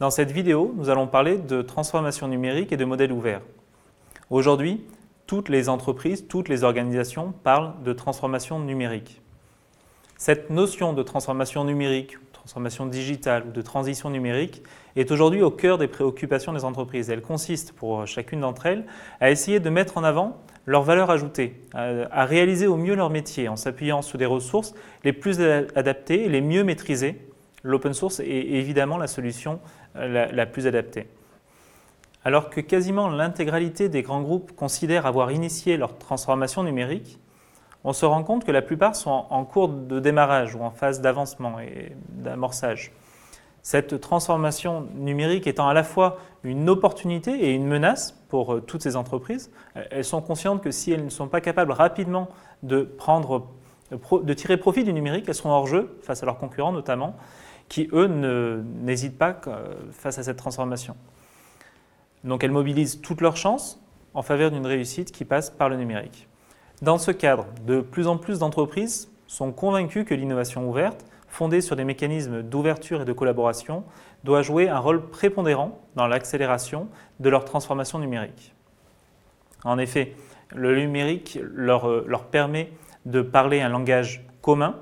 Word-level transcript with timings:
Dans 0.00 0.10
cette 0.10 0.32
vidéo, 0.32 0.74
nous 0.76 0.90
allons 0.90 1.06
parler 1.06 1.38
de 1.38 1.62
transformation 1.62 2.28
numérique 2.28 2.72
et 2.72 2.76
de 2.76 2.84
modèles 2.84 3.12
ouverts. 3.12 3.42
Aujourd'hui, 4.28 4.84
toutes 5.26 5.48
les 5.48 5.68
entreprises, 5.68 6.26
toutes 6.28 6.48
les 6.48 6.64
organisations 6.64 7.32
parlent 7.44 7.72
de 7.84 7.92
transformation 7.92 8.58
numérique. 8.58 9.20
Cette 10.16 10.50
notion 10.50 10.92
de 10.92 11.02
transformation 11.02 11.64
numérique, 11.64 12.16
transformation 12.44 12.84
digitale 12.84 13.44
ou 13.48 13.52
de 13.52 13.62
transition 13.62 14.10
numérique 14.10 14.62
est 14.96 15.10
aujourd'hui 15.10 15.40
au 15.40 15.50
cœur 15.50 15.78
des 15.78 15.88
préoccupations 15.88 16.52
des 16.52 16.64
entreprises. 16.64 17.08
Elle 17.08 17.22
consiste 17.22 17.72
pour 17.72 18.06
chacune 18.06 18.40
d'entre 18.40 18.66
elles 18.66 18.84
à 19.20 19.30
essayer 19.30 19.60
de 19.60 19.70
mettre 19.70 19.96
en 19.96 20.04
avant 20.04 20.36
leur 20.66 20.82
valeur 20.82 21.10
ajoutée, 21.10 21.62
à, 21.72 22.26
réaliser 22.26 22.66
au 22.66 22.76
mieux 22.76 22.94
leur 22.94 23.08
métier 23.08 23.48
en 23.48 23.56
s'appuyant 23.56 24.02
sur 24.02 24.18
des 24.18 24.26
ressources 24.26 24.74
les 25.04 25.14
plus 25.14 25.40
adaptées 25.40 26.24
et 26.24 26.28
les 26.28 26.42
mieux 26.42 26.64
maîtrisées. 26.64 27.26
L'open 27.64 27.94
source 27.94 28.20
est 28.20 28.26
évidemment 28.26 28.98
la 28.98 29.06
solution 29.06 29.58
euh, 29.96 30.28
la, 30.30 30.46
plus 30.46 30.66
adaptée. 30.66 31.08
Alors 32.22 32.50
que 32.50 32.60
quasiment 32.60 33.08
l'intégralité 33.08 33.88
des 33.88 34.02
grands 34.02 34.20
groupes 34.20 34.52
considèrent 34.54 35.06
avoir 35.06 35.32
initié 35.32 35.78
leur 35.78 35.96
transformation 35.98 36.62
numérique, 36.62 37.18
on 37.82 37.94
se 37.94 38.04
rend 38.04 38.22
compte 38.22 38.44
que 38.44 38.52
la 38.52 38.62
plupart 38.62 38.94
sont 38.94 39.26
en 39.30 39.44
cours 39.44 39.68
de 39.68 39.98
démarrage 39.98 40.54
ou 40.54 40.60
en 40.60 40.70
phase 40.70 41.00
d'avancement 41.00 41.58
et 41.58 41.92
d'amorçage. 42.10 42.92
Cette 43.62 43.98
transformation 43.98 44.86
numérique 44.94 45.46
étant 45.46 45.66
à 45.66 45.72
la 45.72 45.84
fois 45.84 46.18
une 46.42 46.68
opportunité 46.68 47.30
et 47.46 47.52
une 47.52 47.66
menace 47.66 48.12
pour 48.28 48.54
euh, 48.54 48.60
toutes 48.60 48.82
ces 48.82 48.94
entreprises, 48.94 49.50
elles 49.90 50.04
sont 50.04 50.20
conscientes 50.20 50.62
que 50.62 50.70
si 50.70 50.92
elles 50.92 51.04
ne 51.04 51.10
sont 51.10 51.28
pas 51.28 51.40
capables 51.40 51.72
rapidement 51.72 52.28
de, 52.62 52.82
prendre, 52.82 53.46
de 53.90 54.34
tirer 54.34 54.58
profit 54.58 54.84
du 54.84 54.92
numérique, 54.92 55.24
elles 55.28 55.34
seront 55.34 55.52
hors 55.52 55.66
jeu 55.66 55.96
face 56.02 56.22
à 56.22 56.26
leurs 56.26 56.36
concurrents 56.36 56.72
notamment, 56.72 57.16
qui 57.68 57.88
eux 57.92 58.06
n'hésitent 58.06 59.18
pas 59.18 59.40
euh, 59.46 59.74
face 59.92 60.18
à 60.18 60.22
cette 60.22 60.36
transformation. 60.36 60.96
Donc 62.22 62.44
elles 62.44 62.50
mobilisent 62.50 63.00
toutes 63.00 63.20
leurs 63.20 63.36
chances 63.36 63.80
en 64.14 64.22
faveur 64.22 64.50
d'une 64.50 64.66
réussite 64.66 65.12
qui 65.12 65.24
passe 65.24 65.50
par 65.50 65.68
le 65.68 65.76
numérique. 65.76 66.28
Dans 66.82 66.98
ce 66.98 67.10
cadre, 67.10 67.46
de 67.66 67.80
plus 67.80 68.06
en 68.06 68.16
plus 68.16 68.38
d'entreprises 68.38 69.10
sont 69.26 69.52
convaincues 69.52 70.04
que 70.04 70.14
l'innovation 70.14 70.68
ouverte, 70.68 71.04
fondée 71.28 71.60
sur 71.60 71.76
des 71.76 71.84
mécanismes 71.84 72.42
d'ouverture 72.42 73.02
et 73.02 73.04
de 73.04 73.12
collaboration, 73.12 73.84
doit 74.22 74.42
jouer 74.42 74.68
un 74.68 74.78
rôle 74.78 75.08
prépondérant 75.08 75.80
dans 75.96 76.06
l'accélération 76.06 76.88
de 77.20 77.28
leur 77.28 77.44
transformation 77.44 77.98
numérique. 77.98 78.54
En 79.64 79.78
effet, 79.78 80.14
le 80.54 80.76
numérique 80.78 81.38
leur, 81.42 81.88
euh, 81.88 82.04
leur 82.06 82.26
permet 82.26 82.70
de 83.06 83.20
parler 83.22 83.60
un 83.60 83.68
langage 83.68 84.24
commun 84.40 84.76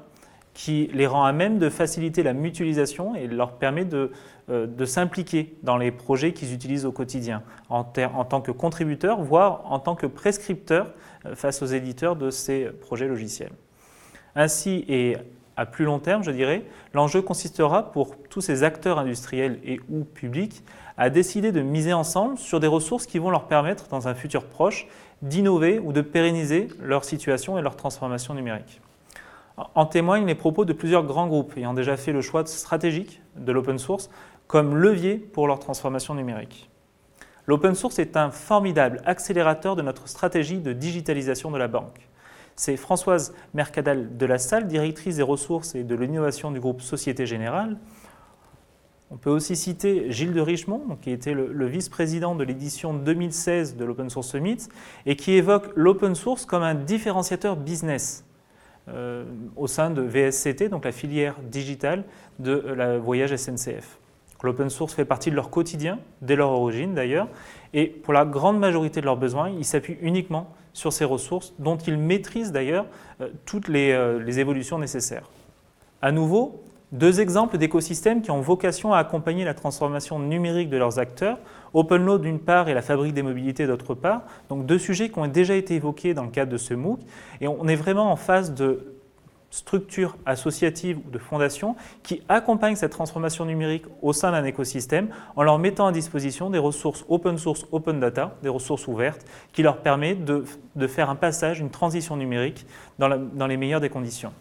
qui 0.55 0.91
les 0.93 1.07
rend 1.07 1.25
à 1.25 1.33
même 1.33 1.59
de 1.59 1.69
faciliter 1.71 2.23
la 2.23 2.33
mutualisation 2.33 3.15
et 3.15 3.27
leur 3.27 3.53
permet 3.53 3.85
de, 3.85 4.11
euh, 4.51 4.87
s'impliquer 4.87 5.55
dans 5.63 5.77
les 5.77 5.91
projets 5.91 6.33
qu'ils 6.33 6.53
utilisent 6.53 6.85
au 6.85 6.93
quotidien, 6.93 7.43
en, 7.71 7.87
en, 8.15 8.25
tant 8.25 8.41
que 8.41 8.51
contributeurs, 8.51 9.23
voire 9.23 9.63
en 9.71 9.79
tant 9.79 9.95
que 9.95 10.07
prescripteurs 10.07 10.89
euh, 11.27 11.35
face 11.35 11.63
aux 11.63 11.67
éditeurs 11.67 12.17
de 12.17 12.31
ces 12.31 12.67
projets 12.67 13.09
logiciels. 13.09 13.53
Ainsi, 14.35 14.85
et 14.89 15.17
à 15.57 15.67
plus 15.67 15.85
long 15.85 15.99
terme, 15.99 16.23
je 16.23 16.31
dirais, 16.31 16.65
l'enjeu 16.95 17.23
consistera 17.23 17.93
pour 17.93 18.17
tous 18.31 18.41
ces 18.41 18.63
acteurs 18.63 18.99
industriels 18.99 19.59
et 19.65 19.81
ou 19.91 20.05
publics 20.05 20.63
à 20.97 21.11
décider 21.11 21.53
de 21.53 21.63
miser 21.63 21.93
ensemble 21.93 22.39
sur 22.39 22.61
des 22.61 22.67
ressources 22.67 23.07
qui 23.07 23.19
vont 23.19 23.31
leur 23.31 23.47
permettre, 23.47 23.89
dans 23.89 24.09
un 24.09 24.15
futur 24.15 24.45
proche, 24.45 24.87
d'innover 25.23 25.79
ou 25.79 25.93
de 25.93 26.01
pérenniser 26.01 26.69
leur 26.81 27.05
situation 27.05 27.59
et 27.59 27.63
leur 27.63 27.77
transformation 27.77 28.35
numérique. 28.35 28.81
En 29.57 29.87
témoignent 29.87 30.27
les 30.27 30.35
propos 30.35 30.65
de 30.65 30.73
plusieurs 30.73 31.05
grands 31.05 31.27
groupes 31.27 31.57
ayant 31.57 31.75
déjà 31.75 31.97
fait 31.97 32.13
le 32.13 32.23
choix 32.23 32.47
stratégique 32.47 33.21
de 33.37 33.53
l'open 33.53 33.79
source 33.79 34.11
comme 34.47 34.77
levier 34.77 35.17
pour 35.17 35.47
leur 35.47 35.59
transformation 35.59 36.15
numérique. 36.15 36.71
L'open 37.47 37.75
source 37.75 37.99
est 37.99 38.17
un 38.17 38.31
formidable 38.31 39.03
accélérateur 39.05 39.77
de 39.77 39.83
notre 39.83 40.09
stratégie 40.09 40.61
de 40.61 40.73
digitalisation 40.73 41.51
de 41.51 41.59
la 41.59 41.69
banque. 41.69 42.09
C'est 42.55 42.77
Françoise 42.77 43.35
Mercadal 43.55 44.17
de 44.17 44.27
la 44.27 44.39
Salle, 44.39 44.69
directrice 44.69 45.17
des 45.17 45.23
ressources 45.23 45.75
et 45.75 45.85
de 45.85 45.95
l'innovation 45.95 46.51
du 46.51 46.61
groupe 46.61 46.81
Société 46.81 47.27
Générale. 47.27 47.79
On 49.11 49.17
peut 49.17 49.31
aussi 49.31 49.57
citer 49.57 50.11
Gilles 50.11 50.33
de 50.33 50.41
Richemont, 50.41 50.97
qui 51.01 51.11
était 51.11 51.35
le, 51.35 51.67
vice-président 51.67 52.35
de 52.35 52.45
l'édition 52.45 52.95
2016 52.95 53.77
de 53.77 53.85
l'Open 53.85 54.09
Source 54.09 54.29
Summit, 54.29 54.69
et 55.05 55.17
qui 55.17 55.33
évoque 55.33 55.71
l'open 55.75 56.15
source 56.15 56.47
comme 56.47 56.63
un 56.63 56.75
différenciateur 56.75 57.57
business 57.57 58.25
au 59.57 59.67
sein 59.69 59.91
de 59.91 60.03
VSCT, 60.03 60.69
donc 60.69 60.85
la 60.85 60.93
filière 60.93 61.37
digitale 61.51 62.05
de 62.41 62.53
la 62.53 62.99
voyage 62.99 63.35
SNCF. 63.37 63.99
L'open 64.43 64.71
source 64.71 64.95
fait 64.95 65.05
partie 65.05 65.31
de 65.31 65.37
leur 65.37 65.51
quotidien, 65.51 65.99
dès 66.21 66.37
leur 66.37 66.51
origine 66.51 66.95
d'ailleurs, 66.95 67.29
et 67.75 67.87
pour 67.87 68.13
la 68.13 68.25
grande 68.25 68.59
majorité 68.59 69.01
de 69.01 69.07
leurs 69.07 69.17
besoins, 69.17 69.51
ils 69.51 69.65
s'appuient 69.65 69.99
uniquement 70.01 70.53
sur 70.73 70.93
ces 70.93 71.05
ressources 71.05 71.55
dont 71.59 71.77
ils 71.77 71.97
maîtrisent 71.97 72.53
d'ailleurs 72.53 72.87
euh, 73.21 73.29
toutes 73.45 73.69
les, 73.69 73.93
euh, 73.93 74.23
les 74.23 74.41
évolutions 74.41 74.79
nécessaires. 74.79 75.29
À 76.01 76.13
nouveau, 76.13 76.63
deux 76.93 77.21
exemples 77.21 77.57
d'écosystèmes 77.57 78.21
qui 78.21 78.31
ont 78.31 78.41
vocation 78.41 78.93
à 78.93 78.99
accompagner 78.99 79.45
la 79.45 79.55
transformation 79.55 80.19
numérique 80.19 80.69
de 80.69 80.77
leurs 80.77 80.99
acteurs, 80.99 81.39
OpenLoad 81.73 82.21
d'une 82.21 82.39
part 82.39 82.69
et 82.69 82.75
la 82.75 82.83
fabrique 82.83 83.15
des 83.15 83.23
mobilités 83.23 83.67
d'autre 83.67 83.95
part. 83.95 84.23
Donc 84.51 84.67
deux 84.67 84.79
sujets 84.79 85.09
qui 85.09 85.19
ont 85.19 85.27
déjà 85.27 85.55
été 85.55 85.75
évoqués 85.75 86.13
dans 86.13 86.25
le 86.25 86.31
cadre 86.31 86.53
de 86.53 86.59
ce 86.59 86.75
MOOC. 86.75 87.01
Et 87.41 87.49
on 87.49 87.67
est 87.67 87.77
vraiment 87.77 88.13
en 88.13 88.17
phase 88.17 88.53
de 88.55 88.95
structures 89.51 90.17
associatives 90.25 90.99
ou 91.07 91.11
de 91.11 91.19
fondations 91.19 91.77
qui 92.03 92.23
accompagnent 92.29 92.77
cette 92.77 92.93
transformation 92.93 93.45
numérique 93.45 93.85
au 94.01 94.13
sein 94.13 94.33
d'un 94.33 94.45
écosystème 94.45 95.09
en 95.37 95.43
leur 95.43 95.59
mettant 95.59 95.87
à 95.87 95.93
disposition 95.93 96.51
des 96.51 96.59
ressources 96.59 97.05
open 97.09 97.39
source, 97.39 97.67
open 97.71 98.01
data, 98.01 98.37
des 98.43 98.49
ressources 98.49 98.87
ouvertes 98.87 99.27
qui 99.53 99.63
leur 99.63 99.79
permettent 99.79 100.25
de, 100.25 100.87
faire 100.87 101.11
un 101.11 101.17
passage, 101.17 101.61
une 101.61 101.71
transition 101.71 102.17
numérique 102.17 102.67
dans 102.99 103.47
les 103.47 103.57
meilleures 103.57 103.81
des 103.81 103.91
conditions. 103.91 104.33